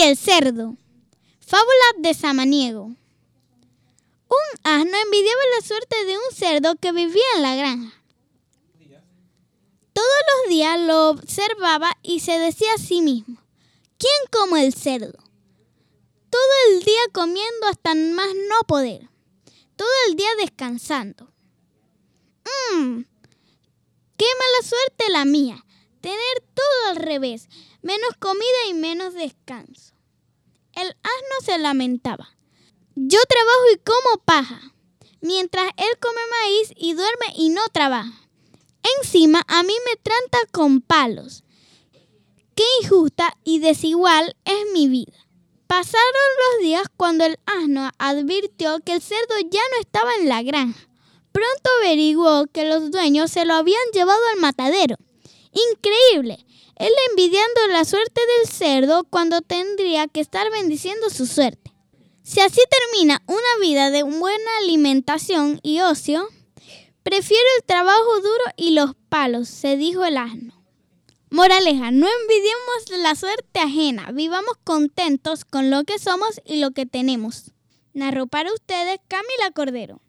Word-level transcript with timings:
el 0.00 0.16
cerdo. 0.16 0.76
Fábula 1.40 1.84
de 1.98 2.14
Samaniego. 2.14 2.84
Un 2.84 4.60
asno 4.62 4.96
envidiaba 4.96 5.40
la 5.56 5.66
suerte 5.66 6.04
de 6.04 6.16
un 6.16 6.34
cerdo 6.34 6.76
que 6.76 6.92
vivía 6.92 7.24
en 7.36 7.42
la 7.42 7.56
granja. 7.56 7.94
Todos 9.92 10.06
los 10.30 10.50
días 10.50 10.78
lo 10.80 11.10
observaba 11.10 11.96
y 12.02 12.20
se 12.20 12.38
decía 12.38 12.72
a 12.74 12.78
sí 12.78 13.00
mismo, 13.00 13.42
¿quién 13.98 14.12
como 14.30 14.56
el 14.56 14.72
cerdo? 14.72 15.18
Todo 16.30 16.52
el 16.70 16.84
día 16.84 17.00
comiendo 17.12 17.66
hasta 17.66 17.94
más 17.94 18.28
no 18.48 18.60
poder. 18.68 19.08
Todo 19.74 19.88
el 20.06 20.16
día 20.16 20.28
descansando. 20.38 21.32
Mmm, 22.44 23.00
qué 24.16 24.26
mala 24.38 24.68
suerte 24.68 25.10
la 25.10 25.24
mía. 25.24 25.64
Tener 26.00 26.42
al 26.88 26.96
revés, 26.96 27.48
menos 27.82 28.10
comida 28.18 28.66
y 28.68 28.74
menos 28.74 29.14
descanso. 29.14 29.94
El 30.74 30.88
asno 30.88 31.44
se 31.44 31.58
lamentaba. 31.58 32.28
Yo 32.94 33.18
trabajo 33.28 33.64
y 33.72 33.76
como 33.78 34.24
paja, 34.24 34.74
mientras 35.20 35.66
él 35.76 35.98
come 36.00 36.20
maíz 36.42 36.72
y 36.76 36.94
duerme 36.94 37.26
y 37.36 37.50
no 37.50 37.62
trabaja. 37.72 38.28
Encima 38.98 39.42
a 39.48 39.62
mí 39.62 39.74
me 39.86 39.96
trata 39.96 40.38
con 40.52 40.80
palos. 40.80 41.44
Qué 42.54 42.64
injusta 42.82 43.36
y 43.44 43.60
desigual 43.60 44.36
es 44.44 44.72
mi 44.72 44.88
vida. 44.88 45.16
Pasaron 45.68 46.02
los 46.52 46.62
días 46.64 46.86
cuando 46.96 47.24
el 47.24 47.38
asno 47.46 47.90
advirtió 47.98 48.80
que 48.80 48.94
el 48.94 49.02
cerdo 49.02 49.34
ya 49.50 49.60
no 49.72 49.80
estaba 49.80 50.14
en 50.14 50.28
la 50.28 50.42
granja. 50.42 50.88
Pronto 51.30 51.70
averiguó 51.80 52.46
que 52.46 52.64
los 52.64 52.90
dueños 52.90 53.30
se 53.30 53.44
lo 53.44 53.54
habían 53.54 53.82
llevado 53.92 54.20
al 54.32 54.40
matadero. 54.40 54.96
Increíble. 55.52 56.44
Él 56.78 56.92
envidiando 57.10 57.66
la 57.72 57.84
suerte 57.84 58.20
del 58.38 58.48
cerdo 58.48 59.04
cuando 59.04 59.40
tendría 59.42 60.06
que 60.06 60.20
estar 60.20 60.50
bendiciendo 60.52 61.10
su 61.10 61.26
suerte. 61.26 61.72
Si 62.22 62.40
así 62.40 62.60
termina 62.70 63.22
una 63.26 63.60
vida 63.60 63.90
de 63.90 64.04
buena 64.04 64.50
alimentación 64.62 65.58
y 65.62 65.80
ocio, 65.80 66.28
prefiero 67.02 67.44
el 67.58 67.64
trabajo 67.64 68.20
duro 68.20 68.44
y 68.56 68.72
los 68.72 68.94
palos, 69.08 69.48
se 69.48 69.76
dijo 69.76 70.04
el 70.04 70.18
asno. 70.18 70.54
Moraleja, 71.30 71.90
no 71.90 72.06
envidiemos 72.06 73.02
la 73.02 73.14
suerte 73.14 73.60
ajena, 73.60 74.12
vivamos 74.12 74.54
contentos 74.62 75.44
con 75.44 75.70
lo 75.70 75.84
que 75.84 75.98
somos 75.98 76.40
y 76.44 76.56
lo 76.56 76.70
que 76.70 76.86
tenemos. 76.86 77.52
Narró 77.92 78.26
para 78.28 78.52
ustedes 78.52 78.98
Camila 79.08 79.50
Cordero. 79.52 80.00